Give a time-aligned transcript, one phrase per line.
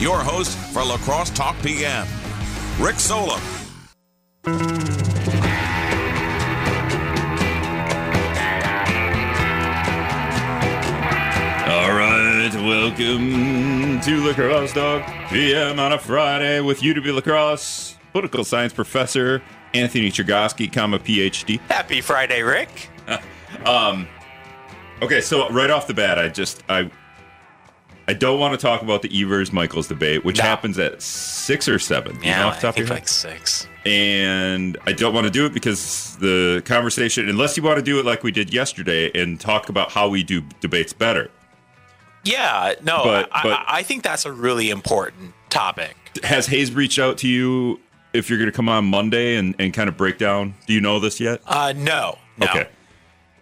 [0.00, 2.06] your host for La Crosse Talk PM,
[2.78, 3.40] Rick Solem.
[11.68, 17.96] All right, welcome to La Crosse Talk PM on a Friday with UW La Crosse
[18.12, 19.42] political science professor
[19.74, 21.60] Anthony Chergosky, comma PhD.
[21.68, 22.90] Happy Friday, Rick.
[23.64, 24.06] Um,
[25.00, 26.90] okay, so right off the bat, I just I
[28.08, 30.44] I don't want to talk about the Evers Michels debate, which No.
[30.44, 32.14] happens at six or seven.
[32.16, 33.66] you know, Yeah, I think like six.
[33.84, 37.98] and I don't want to do it because the conversation, unless you want to do
[37.98, 41.30] it like we did yesterday and talk about how we do debates better.
[42.24, 45.96] Yeah, no, But- I, but- I, I think that's a really important topic.
[46.24, 47.80] Has Hayes reached out to you
[48.12, 50.54] if you're going to come on Monday and, and kind of break down?
[50.66, 51.40] Do you know this yet?
[51.46, 52.46] Uh, no, no.
[52.46, 52.68] Okay.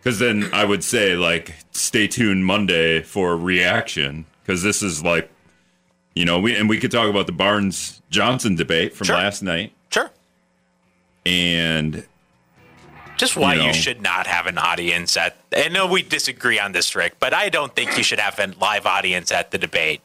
[0.02, 4.26] Because then I would say, like, stay tuned Monday for reaction.
[4.44, 5.30] Because this is like,
[6.14, 9.16] you know, we and we could talk about the Barnes Johnson debate from Sure.
[9.16, 9.72] last night.
[9.90, 10.10] Sure.
[11.26, 12.04] And
[13.16, 15.36] Just why You you, should not have an audience at.
[15.56, 18.52] I know we disagree on this, Rick, but I don't think you should have a
[18.60, 20.00] live audience at the debate.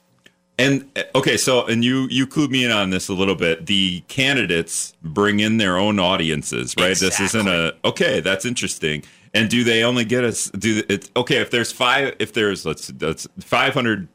[0.57, 3.65] And okay, so and you you clued me in on this a little bit.
[3.65, 6.97] The candidates bring in their own audiences, right?
[6.97, 8.19] This isn't a okay.
[8.19, 9.03] That's interesting.
[9.33, 10.49] And do they only get us?
[10.49, 11.09] Do it?
[11.15, 14.07] Okay, if there's five, if there's let's that's five hundred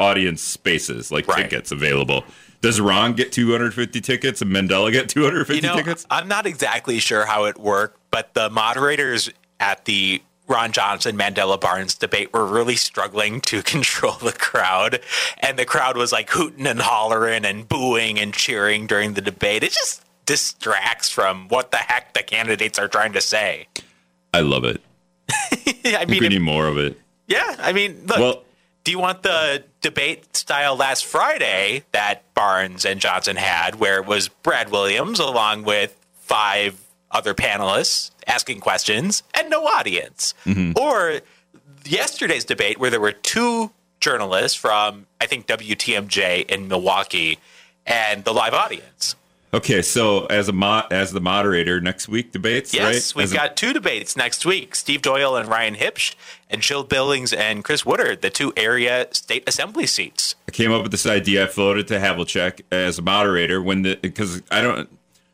[0.00, 1.42] audience spaces like Right.
[1.48, 2.24] tickets available.
[2.62, 6.06] Does Ron get 250 tickets and Mandela get 250 You know, tickets?
[6.10, 11.58] I'm not exactly sure how it worked, but the moderators at the Ron Johnson Mandela
[11.60, 15.00] Barnes debate were really struggling to control the crowd.
[15.38, 19.62] And the crowd was like hooting and hollering and booing and cheering during the debate.
[19.62, 23.68] It just distracts from what the heck the candidates are trying to say.
[24.34, 24.82] I love it.
[25.84, 27.00] I mean, we mean, need more of it.
[27.26, 28.18] yeah, I mean, look.
[28.18, 28.42] Well-
[28.84, 34.06] do you want the debate style last Friday that Barnes and Johnson had, where it
[34.06, 40.34] was Brad Williams along with five other panelists asking questions and no audience?
[40.46, 40.78] Mm-hmm.
[40.78, 41.20] Or
[41.84, 47.38] yesterday's debate where there were two journalists from, I think, WTMJ in Milwaukee
[47.86, 49.14] and the live audience?
[49.52, 53.16] Okay, so as a mo- as the moderator next week debates, Yes, right?
[53.18, 56.14] we've As a- got two debates next week Steve Doyle and Ryan Huebsch,
[56.48, 60.36] and Jill Billings and Chris Woodard, the two area state assembly seats.
[60.48, 61.44] I came up with this idea.
[61.44, 64.88] I floated to Havlicek as a moderator when the because I don't.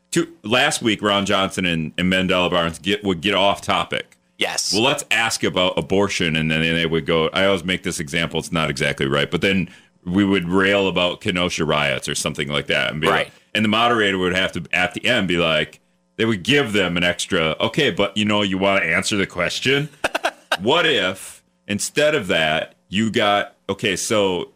[0.09, 4.17] Two, last week, Ron Johnson and, and Mandela Barnes get would get off topic.
[4.39, 4.73] Yes.
[4.73, 7.29] Well, let's ask about abortion, and then they would go.
[7.33, 9.69] I always make this example; it's not exactly right, but then
[10.05, 13.25] we would rail about Kenosha riots or something like that, and be Right.
[13.25, 15.79] like, and the moderator would have to at the end be like,
[16.17, 17.55] they would give them an extra.
[17.59, 19.89] Okay, but you know, you want to answer the question.
[20.61, 23.95] what if instead of that you got okay?
[23.95, 24.51] So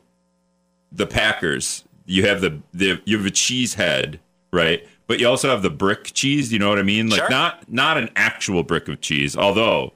[0.91, 4.19] the Packers, you have the, the you have a cheese head,
[4.53, 4.87] right?
[5.07, 6.53] But you also have the brick cheese.
[6.53, 7.09] You know what I mean?
[7.09, 7.29] Like Sure.
[7.29, 9.35] not not an actual brick of cheese.
[9.35, 9.93] Although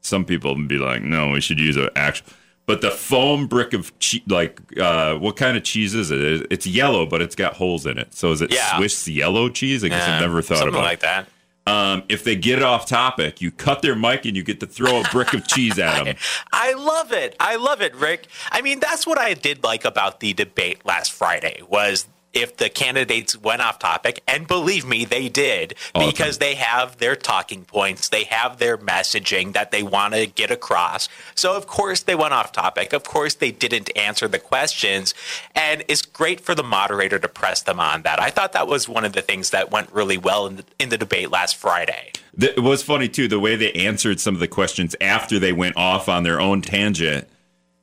[0.00, 2.32] some people would be like, no, we should use an actual.
[2.70, 6.46] But the foam brick of cheese, like uh, what kind of cheese is it?
[6.50, 8.14] It's yellow, but it's got holes in it.
[8.14, 8.76] So is it Yeah.
[8.76, 9.82] Swiss yellow cheese?
[9.82, 10.84] I guess Yeah, I've never thought something about.
[10.84, 11.26] like that.
[11.66, 15.00] Um, if they get off topic, you cut their mic and you get to throw
[15.00, 16.16] a brick of cheese at them.
[16.52, 17.36] I love it.
[17.38, 18.28] I love it, Rick.
[18.50, 22.68] I mean, that's what I did like about the debate last Friday was if the
[22.68, 28.08] candidates went off topic, and believe me, they did, because they have their talking points,
[28.08, 31.08] they have their messaging that they want to get across.
[31.34, 32.92] So, of course, they went off topic.
[32.92, 35.14] Of course, they didn't answer the questions.
[35.54, 38.20] And it's great for the moderator to press them on that.
[38.20, 40.88] I thought that was one of the things that went really well in the, in
[40.88, 42.12] the debate last Friday.
[42.38, 45.76] It was funny too the way they answered some of the questions after they went
[45.76, 47.28] off on their own tangent,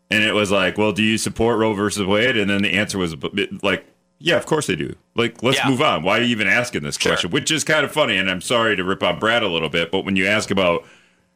[0.09, 2.97] and it was like, "Well, do you support Roe versus Wade?" And then the answer
[2.97, 3.15] was
[3.61, 3.85] like,
[4.19, 5.69] "Yeah, of course they do." Like, let's Yeah.
[5.69, 6.03] move on.
[6.03, 7.11] Why are you even asking this Sure.
[7.11, 7.31] question?
[7.31, 9.91] Which is kind of funny, and I'm sorry to rip on Brad a little bit,
[9.91, 10.85] but when you ask about,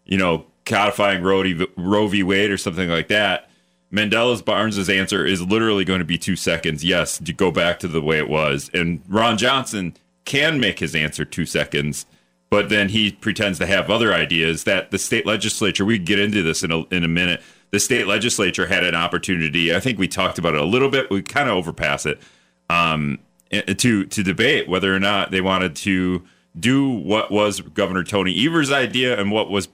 [0.05, 2.23] you know, codifying Roe, v- Roe v.
[2.23, 3.49] Wade or something like that.
[3.93, 6.81] Mandela's Barnes's answer is literally going to be two seconds.
[6.83, 8.69] Yes, to go back to the way it was.
[8.73, 12.05] And Ron Johnson can make his answer two seconds,
[12.49, 15.83] but then he pretends to have other ideas that the state legislature.
[15.83, 17.41] We get into this in a in a minute.
[17.71, 19.75] The state legislature had an opportunity.
[19.75, 21.09] I think we talked about it a little bit.
[21.09, 22.21] We kind of overpass it
[22.71, 23.19] um,
[23.49, 26.23] to to debate whether or not they wanted to
[26.57, 29.67] do what was Governor Tony Evers' idea and what was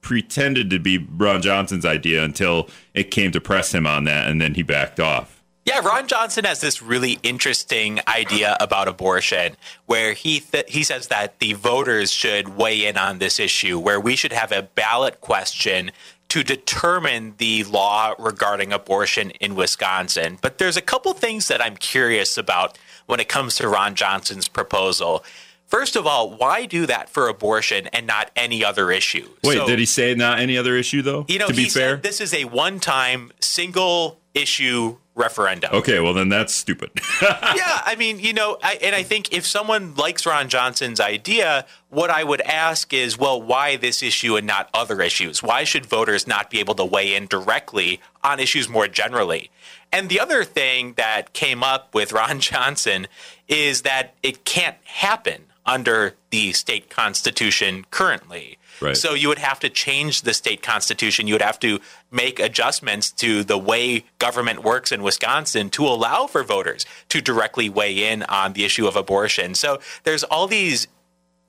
[0.00, 4.40] pretended to be Ron Johnson's idea until it came to press him on that, and
[4.40, 5.42] then he backed off.
[5.64, 9.54] Yeah, Ron Johnson has this really interesting idea about abortion
[9.84, 14.00] where he th- he says that the voters should weigh in on this issue where
[14.00, 15.90] we should have a ballot question
[16.28, 20.38] to determine the law regarding abortion in Wisconsin.
[20.40, 22.76] But there's a couple things that I'm curious about
[23.06, 25.24] when it comes to Ron Johnson's proposal.
[25.66, 29.28] First of all, why do that for abortion and not any other issue?
[29.42, 31.24] Wait, So- did he say not any other issue though?
[31.28, 31.96] You know, to be fair.
[31.96, 35.74] this is a one-time single issue referendum.
[35.74, 36.90] okay, well then that's stupid.
[37.22, 41.66] yeah, I mean, you know, I, and I think if someone likes Ron Johnson's idea,
[41.90, 45.42] what I would ask is, well, why this issue and not other issues?
[45.42, 49.50] Why should voters not be able to weigh in directly on issues more generally?
[49.92, 53.06] And the other thing that came up with Ron Johnson
[53.48, 58.58] is that it can't happen under the state constitution currently.
[58.80, 58.96] Right.
[58.96, 61.26] So you would have to change the state constitution.
[61.26, 61.80] You would have to
[62.10, 67.68] make adjustments to the way government works in Wisconsin to allow for voters to directly
[67.68, 69.54] weigh in on the issue of abortion.
[69.54, 70.88] So there's all these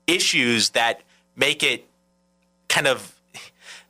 [0.06, 1.02] issues that
[1.36, 1.86] make it
[2.68, 3.14] kind of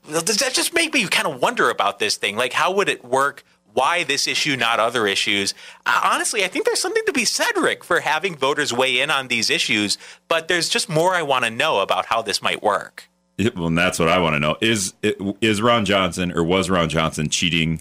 [0.09, 2.37] that just make me kind of wonder about this thing.
[2.37, 3.45] Like, how would it work?
[3.73, 5.55] Why this issue, not other issues?
[5.87, 9.11] Uh, honestly, I think there's something to be said, Rick, for having voters weigh in
[9.11, 9.97] on these issues.
[10.27, 13.09] But there's just more I want to know about how this might work.
[13.41, 14.57] Yeah, well, and that's what I want to know.
[14.61, 14.93] Is
[15.41, 17.81] is Ron Johnson or was Ron Johnson cheating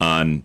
[0.00, 0.44] on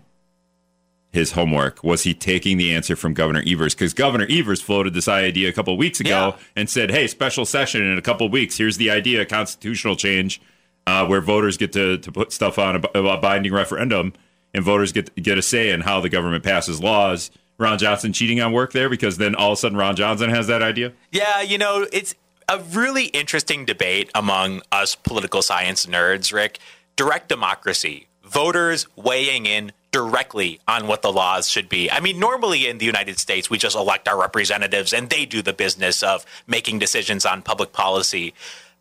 [1.12, 1.82] his homework?
[1.84, 3.74] Was he taking the answer from Governor Evers?
[3.74, 6.44] Because Governor Evers floated this idea a couple of weeks ago Yeah.
[6.56, 8.58] and said, "Hey, special session in a couple of weeks.
[8.58, 10.40] Here's the idea: constitutional change,
[10.86, 14.12] uh, where voters get to to put stuff on a, a binding referendum,
[14.52, 18.40] and voters get get a say in how the government passes laws." Ron Johnson cheating
[18.40, 20.92] on work there because then all of a sudden Ron Johnson has that idea.
[21.12, 22.16] Yeah, you know, it's
[22.48, 26.58] a really interesting debate among us political science nerds, Rick.
[26.96, 31.90] Direct democracy, voters weighing in directly on what the laws should be.
[31.90, 35.42] I mean, normally in the United States, we just elect our representatives and they do
[35.42, 38.34] the business of making decisions on public policy.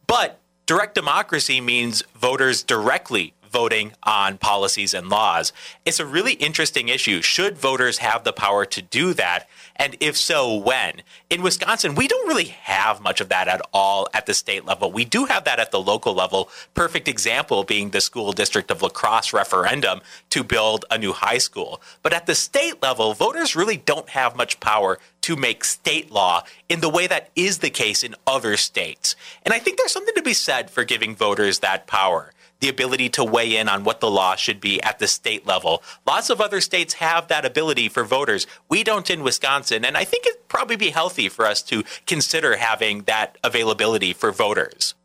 [0.08, 5.54] But direct democracy means voters directly voting on policies and laws.
[5.86, 7.22] It's a really interesting issue.
[7.22, 9.48] Should voters have the power to do that?
[9.76, 11.02] And if so, when?
[11.30, 14.92] In Wisconsin, we don't really have much of that at all at the state level.
[14.92, 16.50] We do have that at the local level.
[16.74, 21.40] Perfect example being the school district of La Crosse referendum to build a new high
[21.40, 21.82] school.
[22.04, 26.44] But at the state level, voters really don't have much power to make state law
[26.70, 29.16] in the way that is the case in other states.
[29.44, 32.32] And I think there's something to be said for giving voters that power
[32.64, 35.84] the ability to weigh in on what the law should be at the state level.
[36.08, 38.48] Lots of other states have that ability for voters.
[38.70, 39.84] We don't in Wisconsin.
[39.84, 44.32] And I think it'd probably be healthy for us to consider having that availability for
[44.32, 44.96] voters.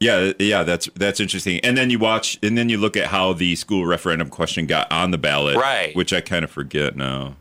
[0.00, 1.60] Yeah, yeah, that's that's interesting.
[1.60, 4.90] And then you watch, and then you look at how the school referendum question got
[4.90, 5.94] on the ballot, Right.
[5.94, 7.36] Which I kind of forget now.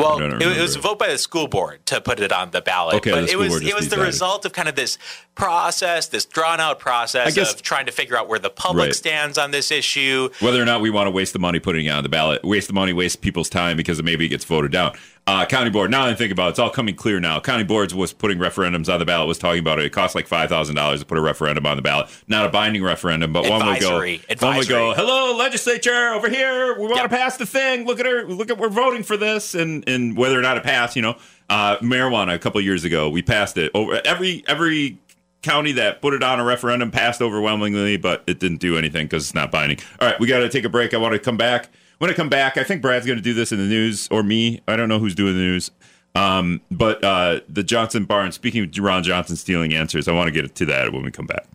[0.00, 2.62] Well, it, it was a vote by the school board to put it on the
[2.62, 2.96] ballot.
[2.96, 4.06] Okay, the but it school was it was the decided.
[4.06, 4.96] result of kind of this
[5.40, 8.86] process, this drawn out process I guess- of trying to figure out where the public
[8.86, 8.94] Right.
[8.94, 10.28] stands on this issue.
[10.40, 12.66] Whether or not we want to waste the money putting it on the ballot, waste
[12.68, 14.92] the money, waste people's time because maybe it gets voted down.
[15.26, 15.90] Uh, county board.
[15.90, 17.38] Now that I think about it, it's all coming clear now.
[17.40, 19.28] County boards was putting referendums on the ballot.
[19.28, 19.84] Was talking about it.
[19.84, 22.08] It costs like five thousand dollars to put a referendum on the ballot.
[22.26, 24.00] Not a binding referendum, but one would go.
[24.00, 24.22] Advisory.
[24.40, 24.92] One would go.
[24.94, 26.74] Hello, legislature over here.
[26.74, 27.10] We want Yep.
[27.10, 27.86] to pass the thing.
[27.86, 28.24] Look at her.
[28.26, 31.16] Look at we're voting for this, and and whether or not it passed, you know,
[31.48, 32.34] uh, marijuana.
[32.34, 34.96] A couple of years ago, we passed it over every every
[35.42, 39.24] county that put it on a referendum passed overwhelmingly, but it didn't do anything because
[39.24, 39.78] it's not binding.
[40.00, 40.94] All right, we got to take a break.
[40.94, 41.68] I want to come back.
[41.98, 44.22] When I come back, I think Brad's going to do this in the news or
[44.22, 44.60] me.
[44.66, 45.70] I don't know who's doing the news.
[46.14, 50.32] Um, but uh, the Johnson Barnes, speaking of Ron Johnson stealing answers, I want to
[50.32, 51.46] get to that when we come back.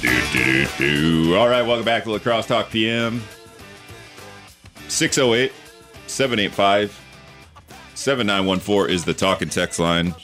[0.00, 1.36] Do, do, do.
[1.36, 3.22] All right, welcome back to La Crosse Talk PM.
[4.88, 5.52] 608
[6.06, 7.05] 785
[7.96, 10.14] 7914 is the talk and text line.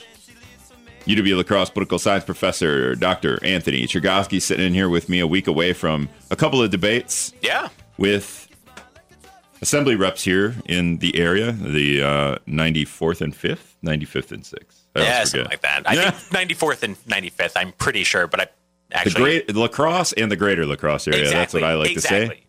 [1.05, 3.43] UW La Crosse political science professor Dr.
[3.43, 7.33] Anthony Chergosky sitting in here with me a week away from a couple of debates
[7.41, 7.69] Yeah.
[7.97, 8.47] with
[9.61, 14.75] assembly reps here in the area, the uh, 94th and 5th, 95th and 6th.
[14.95, 15.89] I Yeah, something like that.
[15.89, 16.11] I Yeah.
[16.11, 18.45] think 94th and 95th, I'm pretty sure, but I
[18.89, 19.23] The actually.
[19.23, 21.21] great La Crosse and the greater La Crosse area.
[21.21, 22.45] exactly, That's what I like exactly.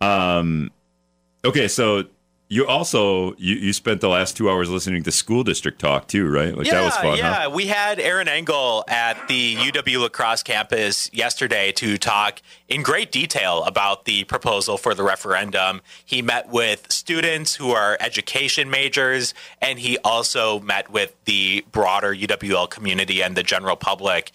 [0.00, 0.70] to say.
[1.48, 2.04] Okay, so
[2.48, 6.28] you also you, you spent the last two hours listening to school district talk too,
[6.28, 6.56] right?
[6.56, 7.34] Like yeah, that was fun, yeah.
[7.34, 7.50] huh?
[7.50, 13.10] We had Aaron Engel at the UW La Crosse campus yesterday to talk in great
[13.10, 15.80] detail about the proposal for the referendum.
[16.04, 22.14] He met with students who are education majors, and he also met with the broader
[22.14, 24.30] UWL community and the general public.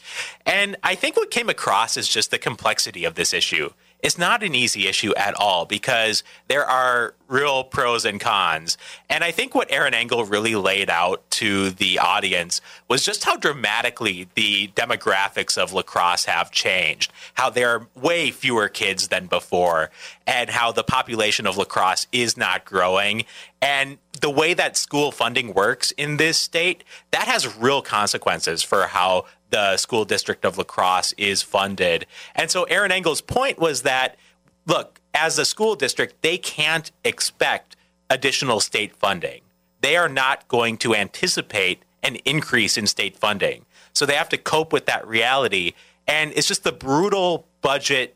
[0.46, 3.70] And I think what came across is just the complexity of this issue.
[4.02, 8.78] It's not an easy issue at all because there are real pros and cons.
[9.10, 13.38] And I think what Aaron Engel really laid out to the audience was just how
[13.38, 19.28] dramatically the demographics of La Crosse have changed, how there are way fewer kids than
[19.28, 19.92] before,
[20.28, 23.24] and how the population of La Crosse is not growing.
[23.62, 28.88] And the way that school funding works in this state, that has real consequences for
[28.88, 32.08] how the school district of La Crosse is funded.
[32.36, 34.18] And so Aaron Engel's point was that,
[34.66, 37.76] look, as a school district, they can't expect
[38.10, 39.42] additional state funding.
[39.82, 43.66] They are not going to anticipate an increase in state funding.
[43.94, 45.74] So they have to cope with that reality.
[46.08, 48.16] And it's just the brutal budget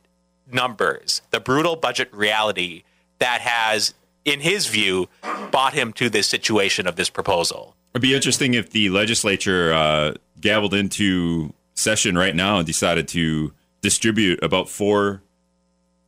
[0.51, 2.84] numbers, the brutal budget reality
[3.20, 5.08] that has, in his view,
[5.51, 7.75] brought him to this situation of this proposal.
[7.96, 14.44] It'd be interesting if the legislature uh, into session right now and decided to distribute
[14.44, 15.22] about four.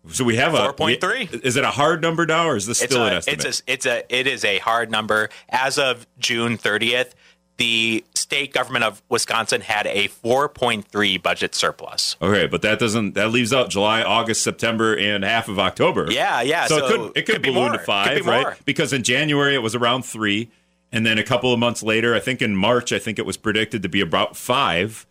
[0.10, 1.46] So we have a 4.3.
[1.46, 3.46] Is it a hard number now, or is this It's still a, an estimate?
[3.46, 5.30] it's a, it's a, it is a hard number.
[5.48, 7.12] As of June 30th,
[7.56, 12.18] the state government of Wisconsin had a 4.3 budget surplus.
[12.22, 16.12] okay, but that doesn't that leaves out July, August, September, and half of October.
[16.12, 16.68] Yeah, yeah.
[16.68, 18.58] So, So, it could it could, be balloon to five, Could be right?
[18.66, 20.52] Because in January it was around three,
[20.92, 23.38] and then a couple of months later, I think in March, I think it was
[23.38, 25.06] predicted to be about five.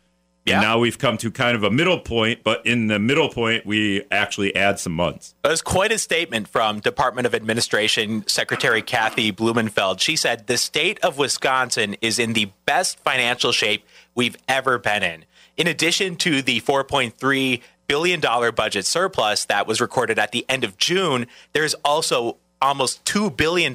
[0.46, 0.54] Yeah.
[0.54, 3.66] And now we've come to kind of a middle point, but in the middle point,
[3.66, 5.34] we actually add some months.
[5.44, 10.00] It was quite a statement from Department of Administration Secretary Kathy Blumenfeld.
[10.00, 15.02] She said the state of Wisconsin is in the best financial shape we've ever been
[15.02, 15.24] in.
[15.56, 20.64] In addition to the 4.3 billion dollar budget surplus that was recorded at the end
[20.64, 23.74] of June, there's also almost $2 billion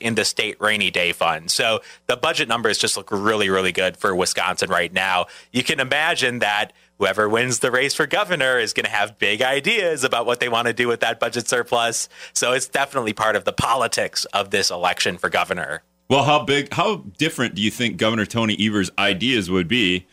[0.00, 1.50] in the state rainy day fund.
[1.50, 5.26] So the budget numbers just look really, really good for Wisconsin right now.
[5.52, 9.42] You can imagine that whoever wins the race for governor is going to have big
[9.42, 12.08] ideas about what they want to do with that budget surplus.
[12.34, 15.82] So it's definitely part of the politics of this election for governor.
[16.10, 20.08] Well, how big, how different do you think Governor Tony Evers' ideas would be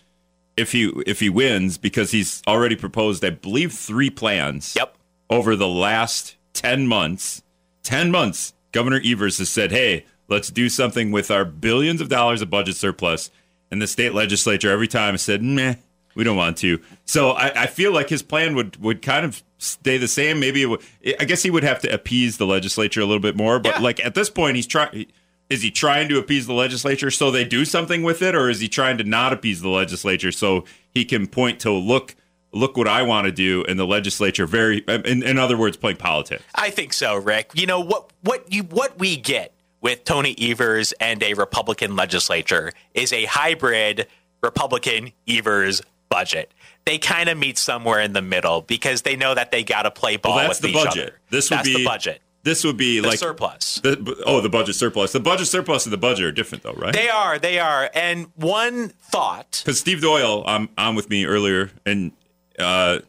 [0.55, 1.79] if he if he wins?
[1.79, 4.75] Because he's already proposed, I believe, three plans.
[4.75, 4.95] Yep.
[5.29, 7.41] Over the last ten months,
[7.87, 12.41] ten months, Governor Evers has said, "Hey, let's do something with our billions of dollars
[12.41, 13.31] of budget surplus."
[13.71, 15.75] And the state legislature every time said, "Meh,
[16.15, 19.41] we don't want to." So I, I feel like his plan would would kind of
[19.57, 20.39] stay the same.
[20.39, 20.81] Maybe it would,
[21.19, 23.57] I guess he would have to appease the legislature a little bit more.
[23.59, 23.81] But Yeah.
[23.81, 25.05] like at this point, he's trying.
[25.49, 28.59] Is he trying to appease the legislature so they do something with it, or is
[28.59, 32.16] he trying to not appease the legislature so he can point to look
[32.51, 35.97] look what I want to do, and the legislature very, in, in other words, playing
[35.97, 36.43] politics.
[36.55, 37.51] I think so, Rick.
[37.53, 42.71] You know what what you what we get with Tony Evers and a Republican legislature
[42.93, 44.07] is a hybrid
[44.41, 46.51] Republican Evers budget.
[46.85, 49.91] They kind of meet somewhere in the middle because they know that they got to
[49.91, 51.03] play ball Well, that's with the each budget.
[51.09, 51.19] other.
[51.29, 52.21] This would that's be the budget.
[52.43, 53.81] This would be The like surplus.
[53.83, 55.11] The, oh, the budget surplus.
[55.11, 56.93] The budget surplus and the budget are different, though, right?
[56.93, 57.89] They are, they are.
[57.93, 62.13] And one thought Because Steve Doyle, um, on with me earlier, and
[62.57, 62.99] uh,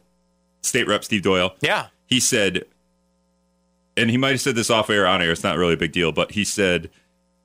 [0.61, 1.87] State Rep Steve Doyle, Yeah.
[2.07, 2.65] he said,
[3.97, 5.31] and he might have said this off air, on air.
[5.31, 6.89] It's not really a big deal, but he said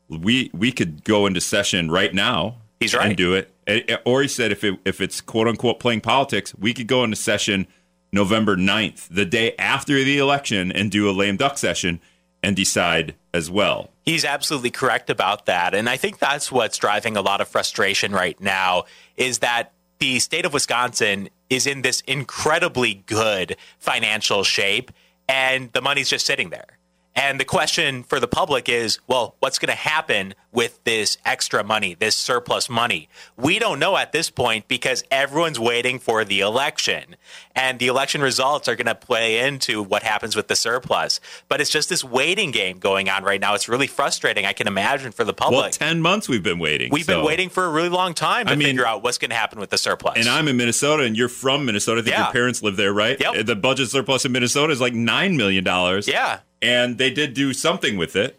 [0.08, 2.56] we we could go into session right now.
[2.80, 3.06] He's right.
[3.08, 3.50] and do it.
[3.66, 7.02] And- Or he said if it if it's quote unquote playing politics, we could go
[7.04, 7.66] into session
[8.12, 12.00] November 9th, the day after the election, and do a lame duck session
[12.44, 13.90] and decide as well.
[14.04, 15.74] He's absolutely correct about that.
[15.74, 18.84] And I think that's what's driving a lot of frustration right now
[19.16, 19.72] is that
[20.04, 24.90] the state of Wisconsin is in this incredibly good financial shape
[25.30, 26.76] and the money's just sitting there.
[27.16, 31.62] And the question for the public is, well, what's going to happen with this extra
[31.62, 33.08] money, this surplus money?
[33.36, 37.14] We don't know at this point because everyone's waiting for the election.
[37.54, 41.20] And the election results are going to play into what happens with the surplus.
[41.48, 43.54] But it's just this waiting game going on right now.
[43.54, 45.52] It's really frustrating, I can imagine, for the public.
[45.52, 45.78] Well, public.
[45.78, 46.90] 10 months we've been waiting.
[46.90, 49.30] We've been waiting for a really long time to I mean- figure out what's going
[49.30, 50.16] to happen with the surplus.
[50.16, 52.00] And I'm in Minnesota, and you're from Minnesota.
[52.00, 52.24] I think Yeah.
[52.24, 53.20] your parents live there, right?
[53.20, 53.46] Yep.
[53.46, 55.64] The budget surplus in Minnesota is like $9 million.
[56.08, 56.40] yeah.
[56.64, 58.38] And they did do something with it.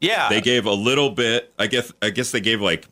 [0.00, 0.28] Yeah.
[0.28, 1.52] They gave a little bit.
[1.58, 1.92] I guess.
[2.02, 2.86] I guess they gave like,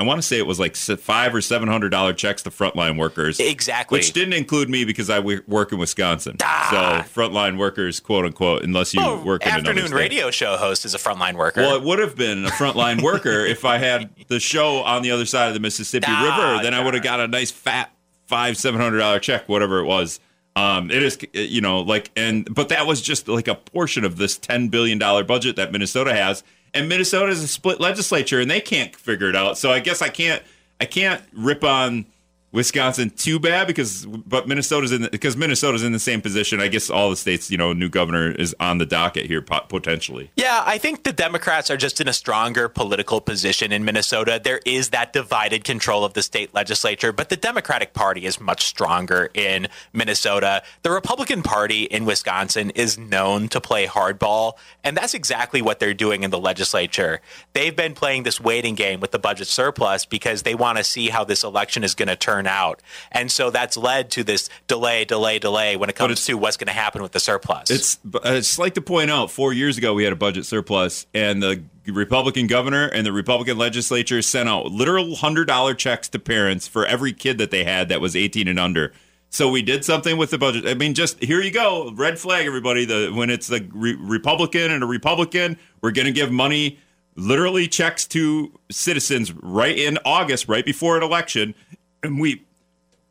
[0.00, 2.96] I want to say it was like five or seven hundred dollar checks to frontline
[2.98, 3.98] workers, exactly.
[3.98, 6.36] which didn't include me because I work in Wisconsin.
[6.42, 7.04] Ah.
[7.10, 10.84] So frontline workers, quote unquote, unless you Oh, work in another afternoon radio show host
[10.84, 11.62] is a frontline worker.
[11.62, 15.10] Well, it would have been a frontline worker if I had the show on the
[15.10, 16.62] other side of the Mississippi Ah, River.
[16.62, 17.90] Then I would have got a nice fat
[18.26, 20.20] five seven hundred dollar check, whatever it was.
[20.58, 24.16] Um, it is, you know, like, and but that was just like a portion of
[24.16, 26.42] this ten billion dollar budget that Minnesota has,
[26.74, 29.56] and Minnesota is a split legislature, and they can't figure it out.
[29.56, 30.42] So I guess I can't,
[30.80, 32.06] I can't rip on
[32.50, 36.60] Wisconsin too bad because but Minnesota's in the, because Minnesota's in the same position.
[36.60, 40.30] I guess all the states, you know, new governor is on the docket here potentially.
[40.34, 44.40] Yeah, I think the Democrats are just in a stronger political position in Minnesota.
[44.42, 48.64] There is that divided control of the state legislature, but the Democratic Party is much
[48.64, 50.62] stronger in Minnesota.
[50.82, 55.92] The Republican Party in Wisconsin is known to play hardball, and that's exactly what they're
[55.92, 57.20] doing in the legislature.
[57.52, 61.10] They've been playing this waiting game with the budget surplus because they want to see
[61.10, 62.82] how this election is going to turn out.
[63.10, 66.68] And so that's led to this delay, delay, delay when it comes to what's going
[66.68, 67.70] to happen with the surplus.
[67.70, 71.06] It's uh, it's like to point out, four years ago we had a budget surplus,
[71.12, 76.18] and the Republican governor and the Republican legislature sent out literal hundred dollar checks to
[76.18, 78.92] parents for every kid that they had that was eighteen and under.
[79.30, 80.66] So we did something with the budget.
[80.66, 82.86] I mean, just here you go, red flag, everybody.
[82.86, 86.78] The when it's the re- Republican and a Republican, we're going to give money,
[87.14, 91.54] literally checks to citizens right in August, right before an election,
[92.02, 92.44] and we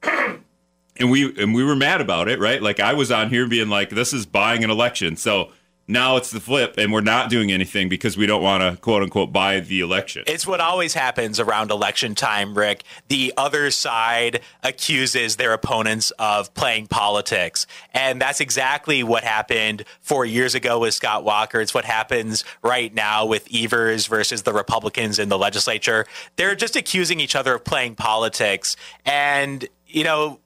[0.03, 2.61] and we and we were mad about it, right?
[2.61, 5.51] Like I was on here being like, "This is buying an election." So
[5.87, 9.03] now it's the flip, and we're not doing anything because we don't want to quote
[9.03, 10.23] unquote buy the election.
[10.27, 12.83] It's what always happens around election time, Rick.
[13.07, 17.65] The other side accuses their opponents of playing politics.
[17.93, 21.61] And that's exactly what happened four years ago with Scott Walker.
[21.61, 26.05] It's what happens right now with Evers versus the Republicans in the legislature.
[26.35, 28.75] They're just accusing each other of playing politics.
[29.05, 30.41] And, you know,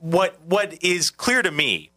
[0.00, 1.91] what what is clear to me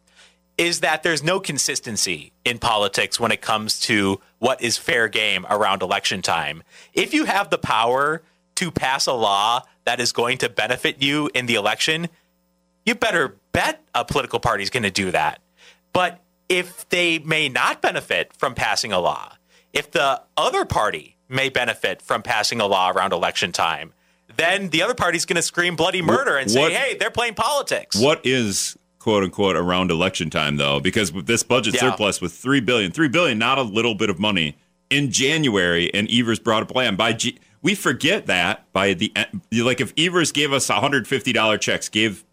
[0.58, 5.46] is that there's no consistency in politics when it comes to what is fair game
[5.50, 6.62] around election time.
[6.94, 8.22] If you have the power
[8.56, 12.08] to pass a law that is going to benefit you in the election,
[12.86, 15.40] you better bet a political party is going to do that.
[15.92, 19.36] But if they may not benefit from passing a law,
[19.72, 23.92] if the other party may benefit from passing a law around election time,
[24.36, 27.96] then the other party's going to scream bloody murder and say, hey, they're playing politics.
[27.96, 31.80] What is quote unquote around election time though because with this budget yeah.
[31.80, 34.56] surplus with 3 billion 3 billion not a little bit of money
[34.90, 39.14] in January and Evers brought a plan by G- we forget that by the
[39.52, 42.24] like if Evers gave us $150 checks gave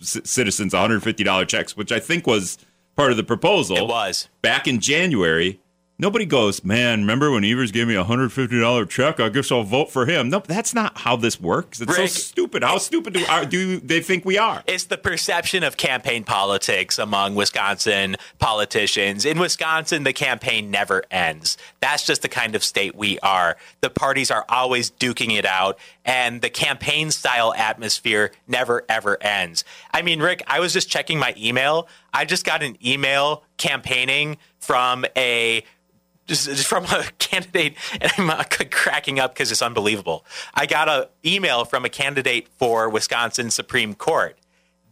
[0.00, 2.56] c- citizens $150 checks which I think was
[2.96, 5.60] part of the proposal it was back in January
[6.02, 9.20] Nobody goes, man, remember when Evers gave me a $150 check?
[9.20, 10.30] I guess I'll vote for him.
[10.30, 11.80] No, that's not how this works.
[11.80, 12.64] It's Rick, so stupid.
[12.64, 14.64] How stupid do, are, do they think we are?
[14.66, 19.24] It's the perception of campaign politics among Wisconsin politicians.
[19.24, 21.56] In Wisconsin, the campaign never ends.
[21.78, 23.56] That's just the kind of state we are.
[23.80, 29.64] The parties are always duking it out, and the campaign style atmosphere never, ever ends.
[29.92, 31.86] I mean, Rick, I was just checking my email.
[32.12, 35.62] I just got an email campaigning from a
[36.26, 40.24] just, just from a candidate, and I'm uh, cracking up because it's unbelievable.
[40.54, 44.38] I got an email from a candidate for Wisconsin Supreme Court.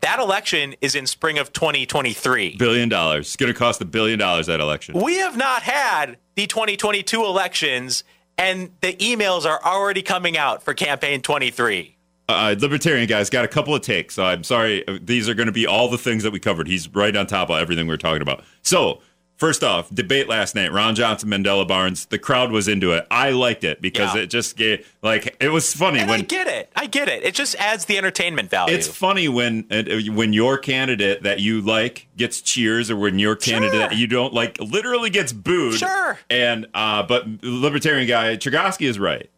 [0.01, 2.57] That election is in spring of 2023.
[2.57, 3.27] Billion dollars.
[3.29, 4.99] It's going to cost a billion dollars that election.
[4.99, 8.03] We have not had the 2022 elections,
[8.39, 11.97] and the emails are already coming out for campaign 23.
[12.31, 14.15] Uh, Libertarian guys got a couple of takes.
[14.15, 14.85] So I'm sorry.
[15.03, 16.69] These are going to be all the things that we covered.
[16.69, 18.45] He's right on top of everything we are talking about.
[18.63, 19.03] So
[19.41, 20.71] First off, debate last night.
[20.71, 22.05] Ron Johnson, Mandela Barnes.
[22.05, 23.07] The crowd was into it.
[23.11, 24.21] I liked it because yeah.
[24.21, 26.71] it just gave like it was funny and when I get it.
[26.77, 27.23] I get it.
[27.23, 28.75] It just adds the entertainment value.
[28.75, 33.35] It's funny when uh, when your candidate that you like gets cheers, or when your
[33.35, 33.89] candidate sure.
[33.89, 35.79] that you don't like literally gets booed.
[35.79, 36.19] Sure.
[36.29, 39.31] And uh, but libertarian guy Chergosky is right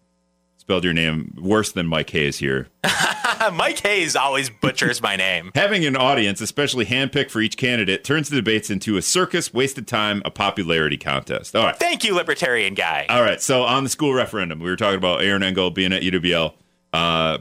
[0.62, 2.68] spelled your name worse than Mike Hayes here.
[3.52, 5.50] Mike Hayes always butchers my name.
[5.56, 9.88] Having an audience, especially handpicked for each candidate, turns the debates into a circus, wasted
[9.88, 11.56] time, a popularity contest.
[11.56, 11.76] All right.
[11.76, 13.06] Thank you, libertarian guy.
[13.08, 13.42] All right.
[13.42, 16.54] So on the school referendum, we were talking about Aaron Engel being at UWL,
[16.92, 17.38] uh,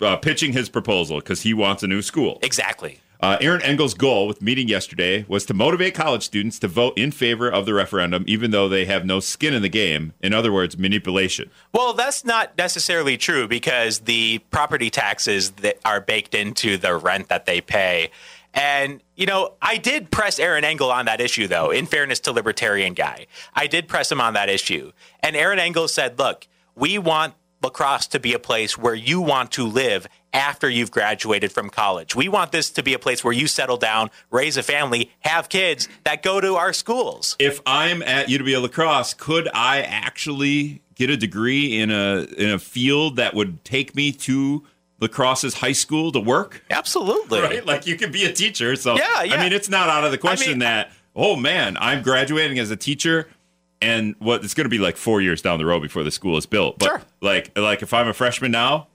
[0.00, 2.38] uh, pitching his proposal because he wants a new school.
[2.40, 2.98] Exactly.
[3.20, 7.10] Uh, Aaron Engel's goal with meeting yesterday was to motivate college students to vote in
[7.10, 10.12] favor of the referendum, even though they have no skin in the game.
[10.20, 11.50] In other words, manipulation.
[11.72, 17.28] Well, that's not necessarily true because the property taxes that are baked into the rent
[17.28, 18.10] that they pay.
[18.54, 22.32] And, you know, I did press Aaron Engel on that issue, though, in fairness to
[22.32, 23.26] Libertarian Guy.
[23.52, 24.92] I did press him on that issue.
[25.20, 29.20] And Aaron Engel said, look, we want La Crosse to be a place where you
[29.20, 32.14] want to live after you've graduated from college.
[32.14, 35.48] We want this to be a place where you settle down, raise a family, have
[35.48, 37.34] kids that go to our schools.
[37.38, 42.50] If I'm at UW La Crosse, could I actually get a degree in a in
[42.50, 44.64] a field that would take me to
[45.00, 46.64] La Crosse's high school to work?
[46.70, 47.40] Absolutely.
[47.40, 47.66] Right?
[47.66, 48.76] Like you could be a teacher.
[48.76, 49.34] So yeah, yeah.
[49.34, 52.58] I mean it's not out of the question I mean, that, oh man, I'm graduating
[52.60, 53.28] as a teacher
[53.80, 56.36] and what it's going to be like four years down the road before the school
[56.36, 56.78] is built.
[56.78, 57.02] But sure.
[57.20, 58.88] like like if I'm a freshman now,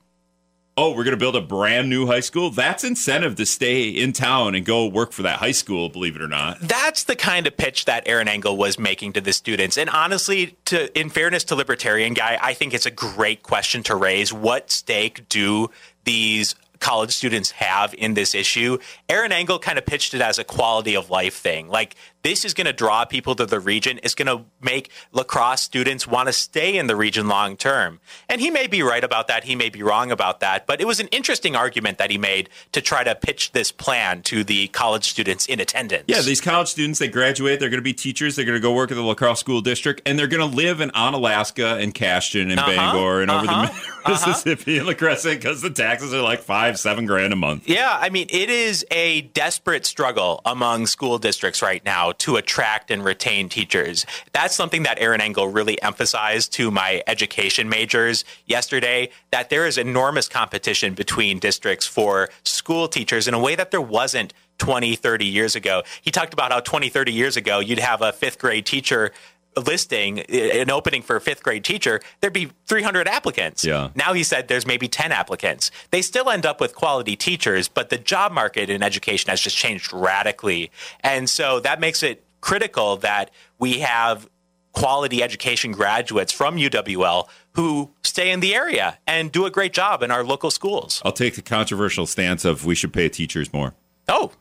[0.76, 2.50] oh, we're going to build a brand new high school.
[2.50, 6.22] That's incentive to stay in town and go work for that high school, believe it
[6.22, 6.60] or not.
[6.60, 9.78] That's the kind of pitch that Aaron Engel was making to the students.
[9.78, 13.94] And honestly, to in fairness to libertarian guy, I think it's a great question to
[13.94, 14.32] raise.
[14.32, 15.70] What stake do
[16.04, 18.78] these college students have in this issue?
[19.08, 21.68] Aaron Engel kind of pitched it as a quality of life thing.
[21.68, 21.94] Like
[22.24, 24.00] this is going to draw people to the region.
[24.02, 28.00] It's going to make La Crosse students want to stay in the region long term.
[28.30, 29.44] And he may be right about that.
[29.44, 30.66] He may be wrong about that.
[30.66, 34.22] But it was an interesting argument that he made to try to pitch this plan
[34.22, 36.04] to the college students in attendance.
[36.08, 38.72] Yeah, these college students, they graduate, they're going to be teachers, they're going to go
[38.74, 41.94] work at the La Crosse school district, and they're going to live in Onalaska and
[41.94, 46.14] Cashton and Uh-huh, Bangor and over uh-huh, the Mississippi and La Crescent because the taxes
[46.14, 47.68] are like five, seven grand a month.
[47.68, 52.90] Yeah, I mean, it is a desperate struggle among school districts right now to attract
[52.90, 54.06] and retain teachers.
[54.32, 59.78] That's something that Aaron Engel really emphasized to my education majors yesterday that there is
[59.78, 65.24] enormous competition between districts for school teachers in a way that there wasn't 20, 30
[65.24, 65.82] years ago.
[66.00, 69.12] He talked about how 20, 30 years ago, you'd have a fifth grade teacher
[69.56, 73.90] listing an opening for a fifth grade teacher there'd be 300 applicants Yeah.
[73.94, 75.70] now he said there's maybe 10 applicants.
[75.90, 79.56] They still end up with quality teachers, but the job market in education has just
[79.56, 80.70] changed radically.
[81.00, 84.28] And so that makes it critical that we have
[84.72, 90.02] quality education graduates from UWL who stay in the area and do a great job
[90.02, 91.00] in our local schools.
[91.04, 93.74] I'll take the controversial stance of we should pay teachers more.
[94.08, 94.32] Oh,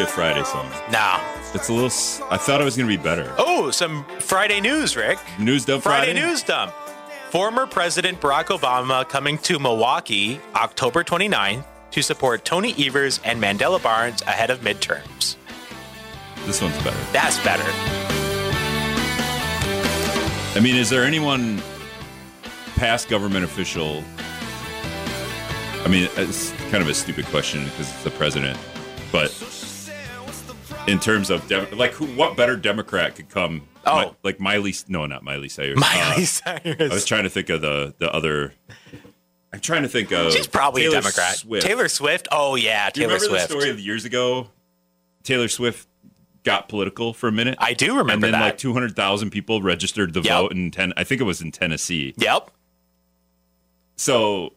[0.00, 0.68] A Friday song.
[0.90, 1.20] nah.
[1.54, 1.86] It's a little.
[1.88, 3.32] s- I thought it was going to be better.
[3.36, 5.18] Oh, some Friday news, Rick.
[5.38, 6.26] News dump Friday, Friday.
[6.26, 6.72] news dump.
[7.30, 13.82] Former President Barack Obama coming to Milwaukee October 29th to support Tony Evers and Mandela
[13.82, 15.36] Barnes ahead of midterms.
[16.46, 16.96] This one's better.
[17.12, 17.62] That's better.
[20.54, 21.62] I mean, is there anyone
[22.76, 24.02] past government official?
[25.84, 28.58] I mean, it's kind of a stupid question because it's the president,
[29.10, 29.30] but
[30.86, 33.62] in terms of dem- like, who, what better Democrat could come?
[33.86, 34.00] Oh.
[34.10, 34.74] Mi- like Miley?
[34.88, 35.78] No, not Miley Cyrus.
[35.78, 36.90] Miley Uh, Cyrus.
[36.90, 38.52] I was trying to think of the the other.
[39.52, 40.32] I'm trying to think of.
[40.32, 41.34] She's probably Taylor a Democrat.
[41.36, 41.66] Swift.
[41.66, 42.28] Taylor Swift.
[42.32, 43.48] Oh yeah, Taylor remember Swift.
[43.48, 44.48] the story of years ago?
[45.24, 45.88] Taylor Swift
[46.44, 47.56] got political for a minute.
[47.60, 48.40] I do remember and then that.
[48.40, 50.32] like 200,000 people registered to Yep.
[50.40, 52.14] vote in 10 I think it was in Tennessee.
[52.16, 52.50] yep.
[53.96, 54.54] So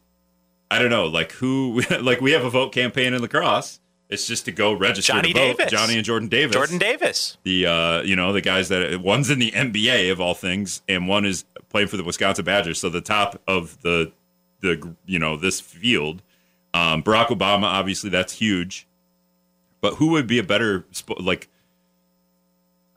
[0.72, 3.80] I don't know, like who like we have a vote campaign in La Crosse.
[4.10, 5.58] It's just to go register Johnny to vote.
[5.58, 5.72] Davis.
[5.72, 6.56] Johnny and Jordan Davis.
[6.56, 7.38] Jordan Davis.
[7.44, 11.08] the uh, you know, the guys that one's in the NBA of all things and
[11.08, 12.80] one is playing for the Wisconsin Badgers.
[12.80, 14.12] So the top of the
[14.62, 16.22] the you know, this field.
[16.74, 18.88] Um, Barack Obama obviously that's huge.
[19.82, 20.86] But who would be a better
[21.20, 21.50] like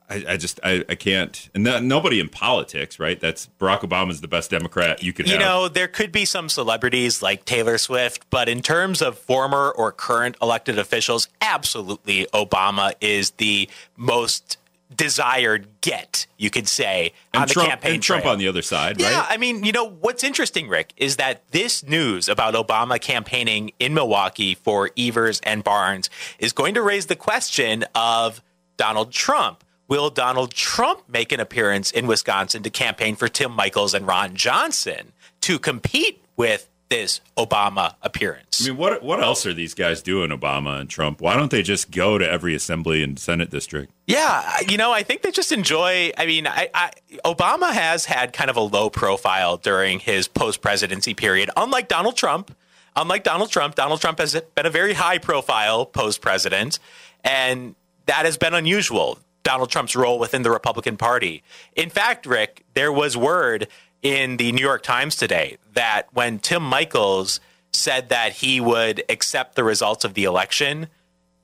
[0.09, 4.21] I, I just I, I can't and no- nobody in politics right that's Barack Obama's
[4.21, 7.77] the best Democrat you could You have know, there could be some celebrities like Taylor
[7.77, 14.57] Swift, but in terms of former or current elected officials, absolutely Obama is the most
[14.95, 18.33] desired get, you could say, and on the Trump campaign and Trump trail.
[18.33, 21.47] on the other side Yeah, right I mean, you know, what's interesting, Rick, is that
[21.51, 27.05] this news about Obama campaigning in Milwaukee for Evers and Barnes is going to raise
[27.05, 28.41] the question of
[28.77, 29.63] Donald Trump.
[29.89, 34.35] Will Donald Trump make an appearance in Wisconsin to campaign for Tim Michels and Ron
[34.35, 38.61] Johnson to compete with this Obama appearance?
[38.61, 41.21] I mean, what what else are these guys doing, Obama and Trump?
[41.21, 43.91] Why don't they just go to every assembly and senate district?
[44.05, 46.11] Yeah, you know, I think they just enjoy.
[46.15, 46.91] I mean, I, I,
[47.25, 52.15] Obama has had kind of a low profile during his post presidency period, unlike Donald
[52.15, 52.55] Trump.
[52.95, 56.77] Unlike Donald Trump, Donald Trump has been a very high profile post president,
[57.23, 57.75] and
[58.07, 59.19] that has been unusual.
[59.43, 61.43] Donald Trump's role within the Republican Party.
[61.75, 63.67] In fact, Rick, there was word
[64.01, 67.39] in the New York Times today that when Tim Michels
[67.71, 70.87] said that he would accept the results of the election,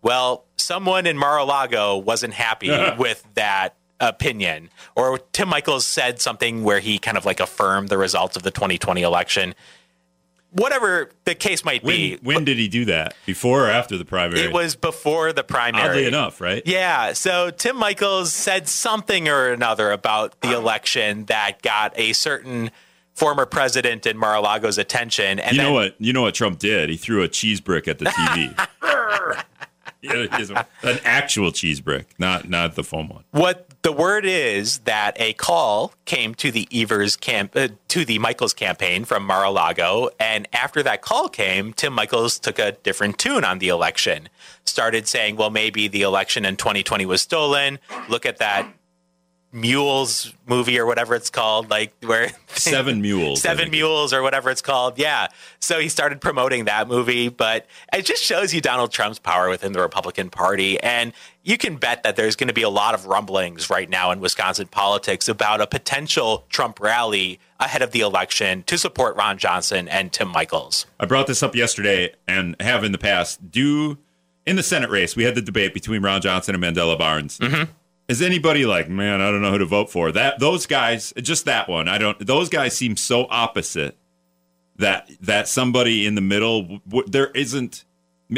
[0.02, 4.70] well, someone in Mar-a-Lago wasn't happy with that opinion.
[4.96, 8.52] Or Tim Michels said something where he kind of like affirmed the results of the
[8.52, 9.56] 2020 election.
[10.56, 13.14] Whatever the case might When be, when did he do that?
[13.26, 14.40] Before or after the primary?
[14.42, 15.84] it was before the primary.
[15.90, 16.64] oddly enough, right?
[16.66, 17.12] Yeah.
[17.14, 22.72] So Tim Michels said something or another about the election that got a certain
[23.14, 25.40] former president in Mar-a-Lago's attention.
[25.40, 25.96] And You then, know what?
[26.00, 26.90] You know what Trump did?
[26.90, 28.68] He threw a cheese brick at the TV.
[30.84, 33.24] An actual cheese brick, not not the foam one.
[33.32, 38.20] What the word is that a call came to the Evers camp uh, to the
[38.20, 43.44] Michels campaign from Mar-a-Lago, and after that call came, Tim Michels took a different tune
[43.44, 44.30] on the election.
[44.66, 47.80] Started saying, "Well, maybe the election in 2020 was stolen.
[48.10, 48.68] Look at that
[49.56, 53.42] Mules movie or whatever it's called, like where Seven Mules.
[53.42, 53.72] Seven.
[53.72, 55.00] Mules or whatever it's called.
[55.00, 55.28] Yeah.
[55.60, 59.72] So he started promoting that movie, but it just shows you Donald Trump's power within
[59.72, 60.80] the Republican Party.
[60.82, 61.14] And
[61.44, 64.20] you can bet that there's going to be a lot of rumblings right now in
[64.20, 69.88] Wisconsin politics about a potential Trump rally ahead of the election to support Ron Johnson
[69.88, 70.86] and Tim Michels.
[71.00, 73.52] I brought this up yesterday and have in the past.
[73.52, 73.98] Do
[74.46, 77.40] in the Senate race, we had the debate between Ron Johnson and Mandela Barnes.
[77.40, 77.72] Mm-hmm.
[78.08, 80.12] Is anybody like, man, I don't know who to vote for?
[80.12, 81.88] That those guys, just that one.
[81.88, 82.18] I don't.
[82.26, 83.98] Those guys seem so opposite
[84.76, 86.82] that that somebody in the middle.
[87.08, 87.84] There isn't.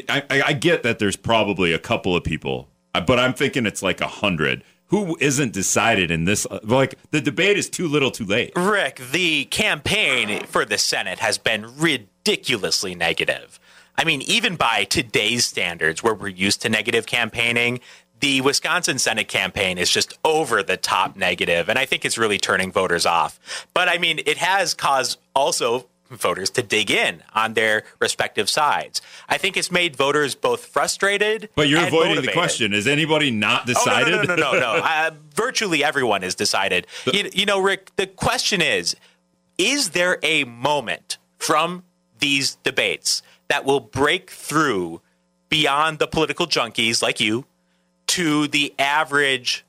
[0.09, 3.65] I, I, I get that there's probably a couple of people, uh, but I'm thinking
[3.65, 4.63] it's like a hundred.
[4.87, 6.47] Who isn't decided in this?
[6.49, 8.53] uh, Like the debate is too little, too late.
[8.55, 13.59] Rick, the campaign for the Senate has been ridiculously negative.
[13.97, 17.79] I mean, even by today's standards, where we're used to negative campaigning,
[18.19, 22.37] the Wisconsin Senate campaign is just over the top negative, and I think it's really
[22.37, 23.39] turning voters off.
[23.73, 29.01] But I mean, it has caused also voters to dig in on their respective sides.
[29.27, 31.49] I think it's made voters both frustrated.
[31.53, 32.29] But you're avoiding motivated.
[32.29, 32.73] the question.
[32.73, 34.15] Is anybody not Oh, decided?
[34.15, 34.59] no, no, no, no, no.
[34.77, 34.83] no.
[34.83, 36.87] Uh, virtually everyone is decided.
[37.11, 38.95] You, you know, Rick, the question is
[39.57, 41.83] is there a moment from
[42.19, 45.01] these debates that will break through
[45.49, 47.45] beyond the political junkies like you
[48.07, 49.65] to the average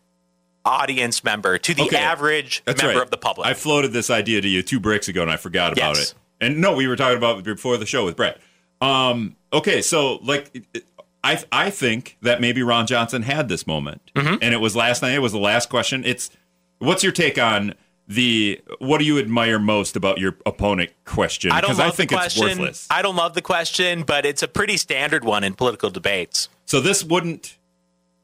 [0.64, 1.96] audience member, to the Okay.
[1.96, 3.04] average That's member right.
[3.04, 3.46] of the public?
[3.46, 6.10] I floated this idea to you two breaks ago, and I forgot about Yes.
[6.10, 6.14] it.
[6.40, 8.38] And no, we were talking about it before the show with Brett.
[8.80, 10.62] Um, okay, so like,
[11.24, 14.36] I I think that maybe Ron Johnson had this moment, Mm-hmm.
[14.40, 15.12] and it was last night.
[15.14, 16.04] It was the last question.
[16.04, 16.30] It's
[16.78, 17.74] what's your take on
[18.06, 21.50] the what do you admire most about your opponent question?
[21.54, 22.86] Because love I think it's worthless.
[22.88, 26.48] I don't love the question, but it's a pretty standard one in political debates.
[26.66, 27.56] So this wouldn't.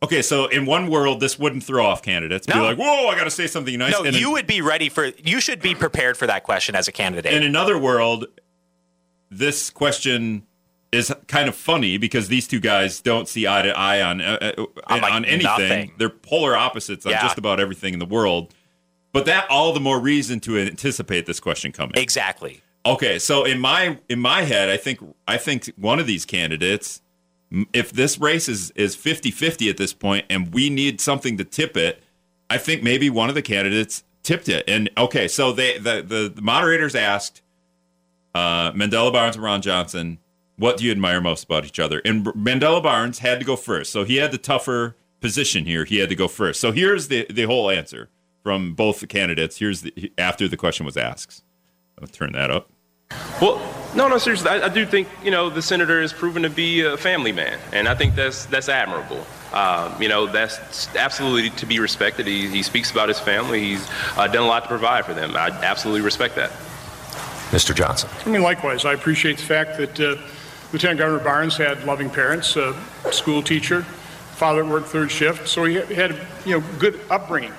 [0.02, 2.46] Okay, so in one world, this wouldn't throw off candidates.
[2.46, 2.64] Be No.
[2.64, 3.92] like, whoa, I got to say something nice.
[3.92, 5.07] No, And in- you would be ready for.
[5.24, 7.33] You should be prepared for that question as a candidate.
[7.33, 8.26] in another world,
[9.30, 10.46] this question
[10.92, 14.38] is kind of funny because these two guys don't see eye to eye on uh,
[14.59, 15.42] uh, On, like, on anything.
[15.44, 15.92] nothing.
[15.98, 17.22] They're polar opposites on Yeah.
[17.22, 18.54] just about everything in the world.
[19.12, 21.94] But that all the more reason to anticipate this question coming.
[21.96, 22.61] exactly.
[22.87, 27.00] Okay, so in my in my head, I think I think one of these candidates,
[27.72, 31.76] if this race is is 50-50 at this point, and we need something to tip
[31.76, 32.02] it,
[32.50, 34.64] I think maybe one of the candidates tipped it.
[34.68, 37.42] And okay, so they the the, the moderators asked
[38.34, 40.18] uh, Mandela Barnes and Ron Johnson,
[40.56, 43.92] "What do you admire most about each other?" And Mandela Barnes had to go first,
[43.92, 45.84] so he had the tougher position here.
[45.84, 46.60] He had to go first.
[46.60, 48.10] So here's the the whole answer
[48.42, 49.58] from both the candidates.
[49.58, 51.44] Here's the after the question was asked.
[52.00, 52.70] I'll turn that up.
[53.40, 53.60] Well,
[53.94, 54.48] no, no, seriously.
[54.48, 57.58] I, I do think you know the senator has proven to be a family man,
[57.72, 59.24] and I think that's that's admirable.
[59.52, 62.26] Um, you know, that's absolutely to be respected.
[62.26, 63.60] He, he speaks about his family.
[63.60, 65.36] He's uh, done a lot to provide for them.
[65.36, 66.50] I absolutely respect that.
[67.50, 67.72] Mr.
[67.74, 68.10] Johnson.
[68.26, 70.16] I mean, likewise, I appreciate the fact that uh,
[70.72, 72.74] Lieutenant Governor Barnes had loving parents, a
[73.12, 77.52] school teacher, father worked third shift, so he had you know good upbringing.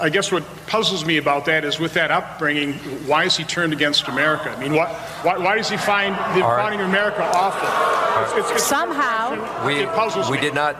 [0.00, 2.74] I guess what puzzles me about that is with that upbringing,
[3.06, 4.50] why is he turned against America?
[4.50, 4.88] I mean, what,
[5.22, 6.62] why, why does he find the All right.
[6.62, 7.68] founding of America awful?
[7.68, 9.66] It's- it's- it's- Somehow.
[9.66, 10.42] We, it puzzles we me.
[10.42, 10.76] did not.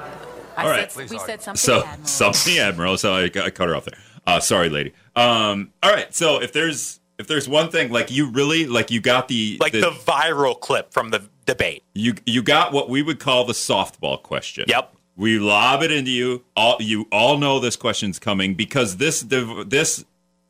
[0.56, 1.56] I All said, we said something.
[1.58, 2.06] So Admiral.
[2.06, 2.96] something admiral.
[2.96, 3.98] So I, I cut her off there.
[4.26, 4.92] Uh, sorry, lady.
[5.16, 6.14] Um, all right.
[6.14, 9.72] So if there's if there's one thing like you really like you got the Like
[9.72, 11.82] the, viral clip from the debate.
[11.92, 14.64] you you got what we would call the softball question.
[14.68, 14.94] Yep.
[15.16, 16.44] We lob it into you.
[16.56, 20.04] All you all know this question's coming because this div- this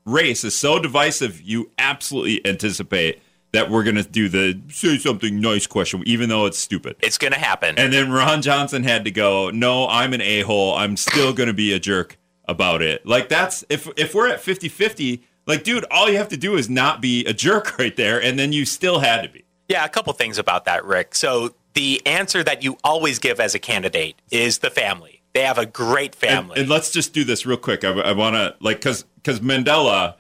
[0.07, 1.41] race is so divisive.
[1.43, 3.21] You absolutely anticipate
[3.53, 6.97] that we're gonna do the say something nice question, even though it's stupid.
[7.01, 7.79] It's going to happen.
[7.79, 10.75] And then Ron Johnson had to go, no, I'm an a hole.
[10.75, 13.07] I'm still going to be a jerk about it.
[13.07, 16.57] Like, that's if, if we're at 50 50, like, dude, all you have to do
[16.57, 18.21] is not be a jerk right there.
[18.21, 19.45] And then you still had to be.
[19.69, 21.15] yeah, a couple things about that, Rick.
[21.15, 25.21] So the answer that you always give as a candidate is the family.
[25.33, 26.61] They have a great family.
[26.61, 27.85] and let's just do this real quick.
[27.85, 30.15] I, I want to, like, because because Mandela,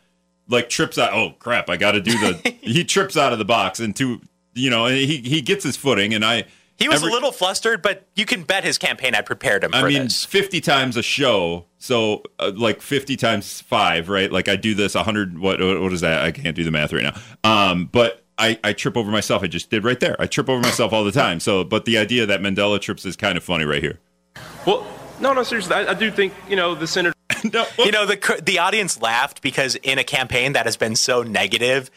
[0.48, 1.12] like, trips out.
[1.12, 1.70] Oh, crap.
[1.70, 4.20] I got to do the, he trips out of the box and into,
[4.54, 6.14] you know, and he, he gets his footing.
[6.14, 6.44] And I,
[6.76, 9.70] he was every- a little flustered, but you can bet his campaign had prepared him
[9.70, 10.24] for I mean, this.
[10.24, 11.66] 50 times a show.
[11.78, 14.32] So, uh, like 50 times five, right?
[14.32, 15.38] Like I do this 100.
[15.38, 16.24] What, what is that?
[16.24, 17.14] I can't do the math right now.
[17.44, 19.42] Um, but I, I trip over myself.
[19.42, 20.16] I just did right there.
[20.18, 21.38] I trip over myself all the time.
[21.40, 24.00] So, but the idea that Mandela trips is kind of funny right here.
[24.66, 24.86] Well,
[25.20, 25.74] no, no, seriously.
[25.74, 27.14] I, I do think you know the senator.
[27.52, 31.22] no, You know, the the audience laughed because in a campaign that has been so
[31.22, 31.90] negative,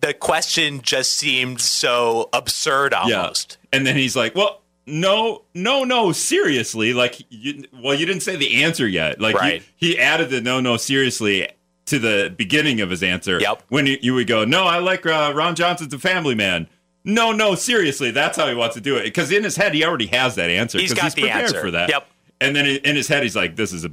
[0.00, 3.58] the question just seemed so absurd almost.
[3.62, 3.76] yeah.
[3.78, 6.92] And then he's like, well, no, no, no, seriously.
[6.92, 9.20] Like, you, well, you didn't say the answer yet.
[9.20, 9.62] Like, Right.
[9.76, 11.48] he, he added the no, no, seriously
[11.92, 13.38] to the beginning of his answer.
[13.38, 13.64] Yep.
[13.68, 16.66] When you, you would go, no, I like uh, Ron Johnson's a family man.
[17.04, 18.10] No, no, seriously.
[18.10, 19.02] That's how he wants to do it.
[19.02, 20.78] Because in his head, he already has that answer.
[20.78, 21.60] He's got he's the prepared answer.
[21.60, 21.90] for that.
[21.90, 22.08] Yep.
[22.40, 23.90] And then in his head, he's like, "This is a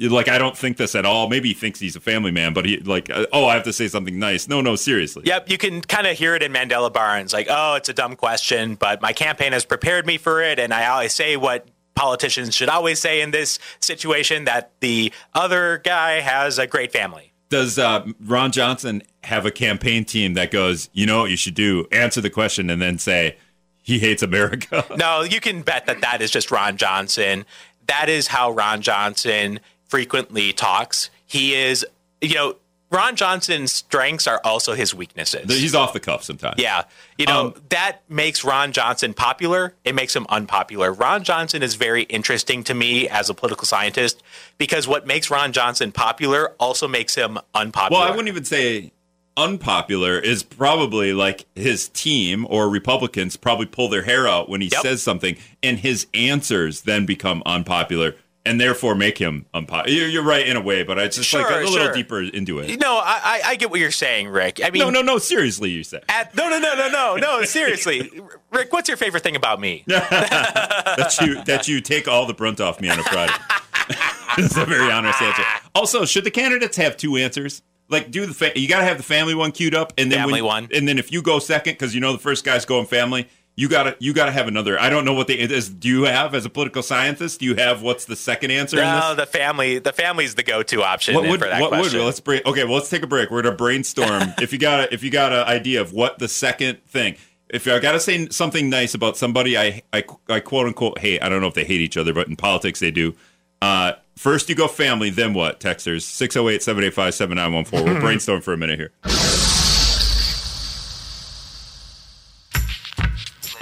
[0.00, 2.66] like I don't think this at all." Maybe he thinks he's a family man, but
[2.66, 5.24] he like, uh, "Oh, I have to say something nice." No, no, seriously.
[5.26, 8.14] Yep, you can kind of hear it in Mandela Barnes, like, "Oh, it's a dumb
[8.14, 12.54] question, but my campaign has prepared me for it, and I always say what." Politicians
[12.54, 17.32] should always say in this situation that the other guy has a great family.
[17.50, 21.54] Does uh, Ron Johnson have a campaign team that goes, "You know what you should
[21.54, 21.86] do?
[21.92, 23.36] Answer the question and then say
[23.82, 27.44] he hates America." No, you can bet that that is just Ron Johnson.
[27.86, 31.10] That is how Ron Johnson frequently talks.
[31.26, 31.86] He is,
[32.20, 32.56] you know,
[32.94, 35.46] Ron Johnson's strengths are also his weaknesses.
[35.60, 36.54] he's off the cuff sometimes.
[36.58, 36.84] Yeah.
[37.18, 39.74] You know, Um, that makes Ron Johnson popular.
[39.84, 40.92] It makes him unpopular.
[40.92, 44.22] Ron Johnson is very interesting to me as a political scientist
[44.58, 48.00] because what makes Ron Johnson popular also makes him unpopular.
[48.00, 48.92] Well, I wouldn't even say
[49.36, 54.68] unpopular is probably like his team or Republicans probably pull their hair out when he
[54.68, 54.82] Yep.
[54.82, 58.14] says something, and his answers then become unpopular
[58.46, 60.06] and therefore make him unpopular.
[60.06, 61.92] You're, right in a way, but I just like Sure, a little sure.
[61.92, 62.78] deeper into it.
[62.80, 64.60] No, I, I, I get what you're saying, Rick.
[64.62, 65.18] I mean, No, no, no.
[65.18, 66.04] Seriously, you said.
[66.08, 67.44] At, no, no, no, no, no, no.
[67.44, 68.10] Seriously,
[68.50, 69.84] Rick, what's your favorite thing about me?
[69.86, 73.32] that you that you take all the brunt off me on a Friday.
[74.36, 75.44] It's a very honest answer.
[75.76, 77.62] Also, should the candidates have two answers?
[77.88, 80.18] Like, do the fa- you got to have the family one queued up, and then
[80.18, 80.68] Family when, one.
[80.74, 83.68] and then if you go second because you know the first guy's going family, you
[83.68, 84.80] gotta you gotta have another.
[84.80, 85.68] I don't know what the is.
[85.68, 87.40] Do you have as a political scientist?
[87.40, 88.78] Do you have what's the second answer?
[88.78, 91.98] in No, the family, the family's the go-to option What would for that what question.
[92.00, 92.44] would let's break?
[92.46, 93.30] Okay, well let's take a break.
[93.30, 94.34] We're gonna brainstorm.
[94.40, 97.16] if you got a, if you got an idea of what the second thing.
[97.48, 101.22] If I gotta say something nice about somebody, I, I I quote unquote hate.
[101.22, 103.14] I don't know if they hate each other, but in politics they do.
[103.62, 105.60] Uh, first you go family, then what?
[105.60, 107.84] Texters 608-785-7914.
[107.84, 108.90] We'll brainstorm for a minute here.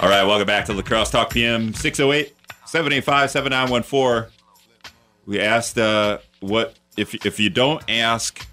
[0.03, 4.27] All right, welcome back to La Crosse Talk PM 608-785-7914.
[5.25, 8.45] We asked uh, what if if you don't ask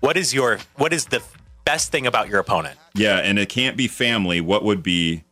[0.00, 1.22] what is your what is the
[1.66, 2.78] best thing about your opponent?
[2.94, 4.40] Yeah, and it can't be family.
[4.40, 5.24] What would be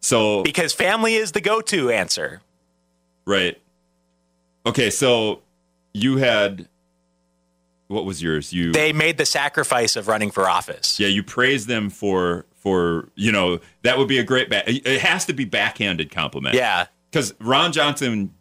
[0.00, 2.40] so Because family is the go-to answer.
[3.24, 3.56] right?
[4.66, 5.42] Okay, so
[5.92, 6.66] you had
[7.88, 8.52] what was yours?
[8.52, 10.98] You They made the sacrifice of running for office.
[10.98, 14.64] yeah, you praise them for for you know that would be a great back.
[14.66, 16.54] It has to be backhanded compliment.
[16.54, 16.86] Yeah.
[17.10, 18.32] because Ron Johnson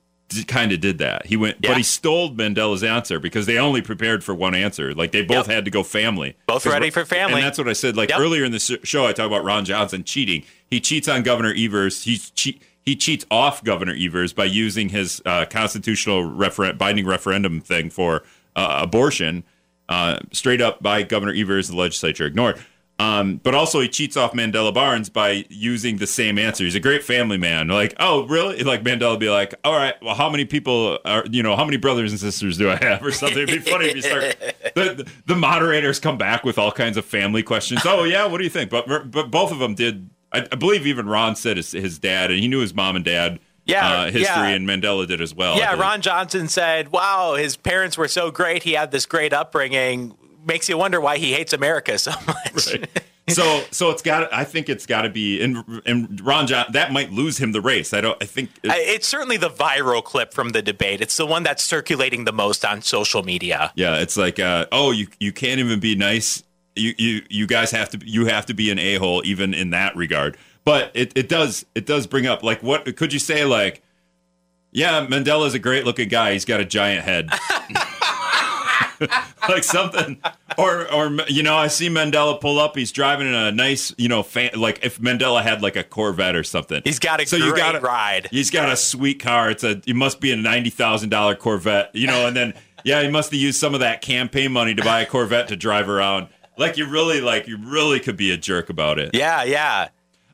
[0.48, 1.28] kind of did that.
[1.28, 1.70] He went, Yeah.
[1.72, 4.92] but he stole Mandela's answer because they only prepared for one answer.
[4.96, 5.56] Like they both Yep.
[5.56, 6.36] had to go family.
[6.48, 7.36] Both ready for family.
[7.36, 7.96] And that's what I said.
[7.96, 8.20] Like Yep.
[8.20, 10.44] earlier in the sh- show, I talked about Ron Johnson cheating.
[10.66, 12.04] He cheats on Governor Evers.
[12.06, 12.64] He's cheat.
[12.82, 18.24] he cheats off Governor Evers by using his uh, constitutional refer- binding referendum thing for
[18.56, 19.44] uh, abortion,
[19.90, 21.68] uh, straight up by Governor Evers.
[21.68, 22.64] The legislature ignored.
[23.00, 26.64] Um, but also he cheats off Mandela Barnes by using the same answer.
[26.64, 27.68] He's a great family man.
[27.68, 28.64] Like, oh, really?
[28.64, 31.66] Like Mandela would be like, all right, well, how many people are, you know, how
[31.66, 33.40] many brothers and sisters do I have or something?
[33.40, 34.36] It'd be funny if you start,
[34.76, 37.82] the, the moderators come back with all kinds of family questions.
[37.84, 38.70] Oh, yeah, what do you think?
[38.70, 42.30] But, but both of them did, I, I believe even Ron said his, his dad,
[42.30, 44.48] and he knew his mom and dad Yeah, uh, history, yeah.
[44.50, 45.58] and Mandela did as well.
[45.58, 45.76] Yeah.
[45.76, 48.64] Ron Johnson said, "Wow, his parents were so great.
[48.64, 50.18] He had this great upbringing.
[50.46, 52.90] Makes you wonder why he hates America so much." Right.
[53.30, 56.92] so so it's got I think it's got to be and and Ron John that
[56.92, 57.94] might lose him the race.
[57.94, 61.00] I don't I think I- It's certainly the viral clip from the debate.
[61.00, 63.72] It's the one that's circulating the most on social media.
[63.76, 66.44] yeah, it's like uh, oh you you can't even be nice.
[66.76, 69.70] You you you guys have to you have to be an a hole even in
[69.70, 70.36] that regard.
[70.66, 73.84] But it it does it does bring up like what could you say like
[74.72, 76.34] yeah Mandela's a great looking guy.
[76.34, 77.30] He's got a giant head.
[79.50, 80.22] like something
[80.58, 84.08] or or you know i see mandela pull up he's driving in a nice you
[84.08, 87.36] know fan, like if mandela had like a corvette or something He's got a so
[87.36, 88.28] you great gotta, ride.
[88.32, 89.50] He's got a sweet car.
[89.50, 89.82] It's a.
[89.86, 91.90] It must be a ninety thousand dollar Corvette.
[91.94, 94.84] You know, and then yeah, he must have used some of that campaign money to
[94.84, 96.28] buy a Corvette to drive around.
[96.58, 99.12] Like you really, like you really could be a jerk about it.
[99.14, 99.90] Yeah, yeah.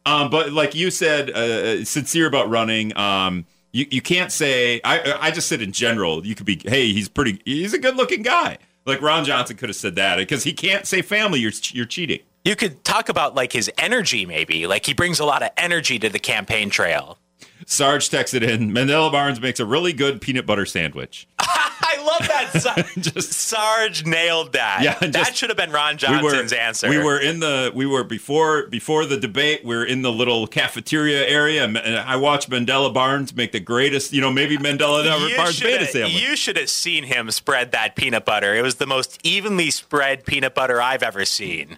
[0.06, 2.96] Um, but like you said, uh, sincere about running.
[2.98, 4.82] Um, you you can't say.
[4.84, 6.26] I I just said in general.
[6.26, 6.62] You could be.
[6.64, 7.42] Hey, he's pretty.
[7.46, 8.58] He's a good looking guy.
[8.86, 11.40] Like Ron Johnson could have said that because he can't say family.
[11.40, 12.20] You're you're cheating.
[12.46, 14.66] You could talk about like his energy, maybe.
[14.66, 17.18] Like he brings a lot of energy to the campaign trail.
[17.66, 18.72] Sarge texted in.
[18.72, 21.28] Mandela Barnes makes a really good peanut butter sandwich.
[21.82, 22.52] I love that.
[22.62, 24.82] Sa- Just- Sarge nailed that.
[24.84, 26.90] Yeah, that should have been Ron we Johnson's were, answer.
[26.90, 29.64] We were in the we were before before the debate.
[29.64, 34.14] We were in the little cafeteria area, and I watched Mandela Barnes make the greatest.
[34.14, 36.22] You know, maybe Mandela You Barnes beta have- sandwich.
[36.22, 38.56] You should have seen him spread that peanut butter.
[38.56, 41.78] It was the most evenly spread peanut butter I've ever seen.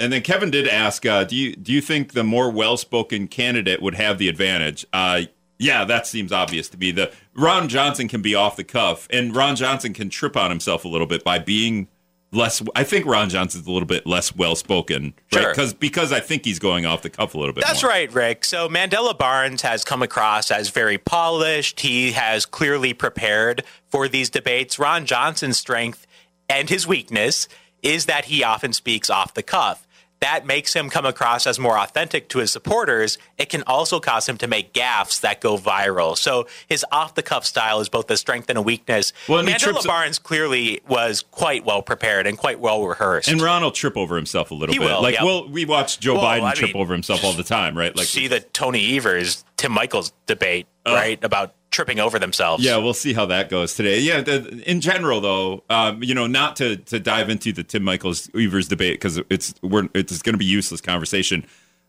[0.00, 3.28] And then Kevin did ask, uh, do you do you think the more well spoken
[3.28, 4.84] candidate would have the advantage?
[4.92, 5.22] Uh,
[5.58, 6.90] yeah, that seems obvious to me.
[6.90, 10.84] The Ron Johnson can be off the cuff, and Ron Johnson can trip on himself
[10.84, 11.88] a little bit by being
[12.32, 12.62] less.
[12.74, 15.42] I think Ron Johnson's a little bit less well spoken, right?
[15.42, 15.50] Sure.
[15.50, 17.64] Because because I think he's going off the cuff a little bit.
[17.64, 17.90] That's more.
[17.90, 18.44] right, Rick.
[18.44, 21.80] So Mandela Barnes has come across as very polished.
[21.80, 24.78] He has clearly prepared for these debates.
[24.78, 26.06] Ron Johnson's strength
[26.48, 27.48] and his weakness
[27.82, 29.83] is that he often speaks off the cuff.
[30.24, 33.18] That makes him come across as more authentic to his supporters.
[33.36, 36.16] It can also cause him to make gaffes that go viral.
[36.16, 39.12] So his off the cuff style is both a strength and a weakness.
[39.28, 43.28] Well, and he Mandela trips- Barnes clearly was quite well prepared and quite well rehearsed.
[43.28, 44.86] And Ron will trip over himself a little He bit.
[44.86, 45.24] will, like, yep.
[45.24, 47.94] well, we watch Joe Well, Biden I trip mean, over himself all the time, right?
[47.94, 50.94] Like, see the Tony Evers, Tim Michels debate, oh.
[50.94, 51.22] right?
[51.22, 52.64] About tripping over themselves.
[52.64, 54.00] Yeah, we'll see how that goes today.
[54.00, 57.84] Yeah, the, in general, though, um, you know, not to to dive into the Tim
[57.84, 61.44] Michels Evers debate because it's we're it's going to be useless conversation.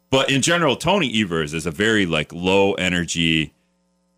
[0.09, 3.53] But in general, Tony Evers is a very like low energy.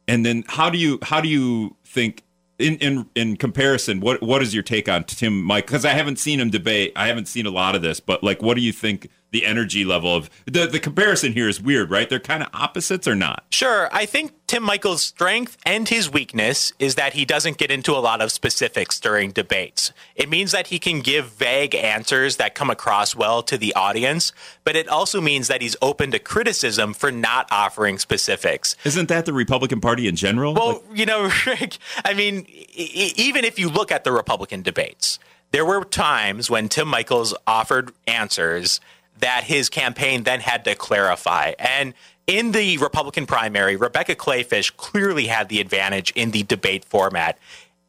[0.07, 2.24] And then how do you how do you think
[2.59, 3.99] in in in comparison?
[3.99, 5.68] What what is your take on Tim Mike?
[5.68, 6.93] Because I haven't seen him debate.
[6.95, 9.09] I haven't seen a lot of this, but like, what do you think?
[9.32, 12.09] The energy level of the the comparison here is weird, right?
[12.09, 13.43] They're kind of opposites or not?
[13.51, 13.89] Sure.
[13.91, 17.99] I think Tim Michels' strength and his weakness is that he doesn't get into a
[17.99, 19.91] lot of specifics during debates.
[20.15, 24.32] It means that he can give vague answers that come across well to the audience,
[24.63, 28.78] but it also means that he's open to criticism for not offering specifics.
[28.86, 30.53] Isn't that the Republican Party in general?
[30.53, 34.61] Well, Like- you know, Rick, I mean, e- even if you look at the Republican
[34.61, 35.19] debates,
[35.51, 38.80] there were times when Tim Michels offered answers
[39.20, 41.53] that his campaign then had to clarify.
[41.59, 41.93] And
[42.28, 47.38] in the Republican primary, Rebecca Kleefisch clearly had the advantage in the debate format.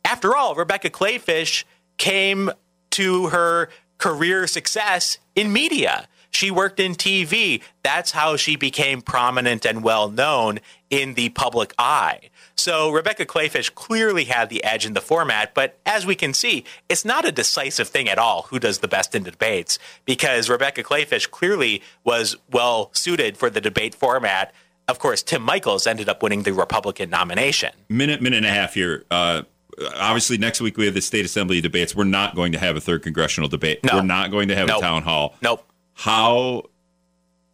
[0.04, 1.64] After all, Rebecca Kleefisch
[1.96, 2.50] came
[2.90, 3.68] to her
[3.98, 6.08] career success in media.
[6.30, 7.62] She worked in TV.
[7.82, 12.30] That's how she became prominent and well known in the public eye.
[12.58, 16.64] So Rebecca Kleefisch clearly had the edge in the format, but as we can see,
[16.88, 20.82] it's not a decisive thing at all who does the best in debates because Rebecca
[20.82, 24.52] Kleefisch clearly was well suited for the debate format.
[24.88, 27.70] Of course, Tim Michels ended up winning the Republican nomination.
[27.88, 29.04] minute, minute and a half here.
[29.10, 29.42] Uh,
[29.96, 31.94] obviously, next week we have the state assembly debates.
[31.94, 33.84] We're not going to have a third congressional debate.
[33.84, 33.96] No.
[33.96, 34.78] We're not going to have Nope.
[34.78, 35.36] a town hall.
[35.42, 35.64] Nope.
[35.94, 36.64] How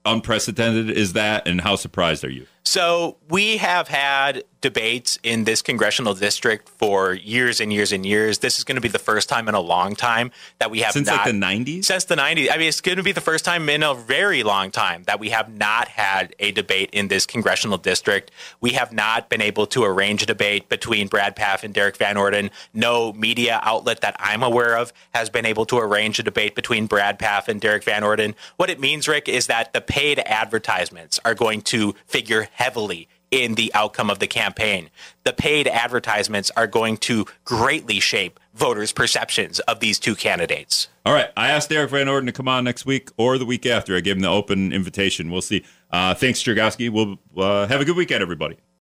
[0.07, 2.47] unprecedented is that, and how surprised are you?
[2.65, 8.39] So we have had debates in this congressional district for years and years and years.
[8.39, 10.93] This is going to be the first time in a long time that we have
[10.95, 11.85] Since not, like the '90s.
[11.85, 12.49] since the 90s.
[12.51, 15.21] I mean, it's going to be the first time in a very long time that
[15.21, 18.31] we have not had a debate in this congressional district.
[18.63, 22.17] We have not been able to arrange a debate between Brad Pfaff and Derrick Van
[22.17, 22.51] Orden.
[22.73, 26.87] No media outlet that I'm aware of has been able to arrange a debate between
[26.87, 28.35] Brad Pfaff and Derrick Van Orden.
[28.57, 33.57] What it means, Rick, is that the paid advertisements are going to figure heavily in
[33.57, 34.91] the outcome of the campaign.
[35.25, 40.89] The paid advertisements are going to greatly shape voters' perceptions of these two candidates.
[41.05, 43.67] All right, I asked Derrick Van Orden to come on next week or the week
[43.67, 43.97] after.
[43.97, 45.31] I gave him the open invitation.
[45.31, 45.65] We'll see.
[45.91, 46.91] Uh, thanks, Chergosky.
[46.91, 48.57] We'll uh, have a good weekend, everybody.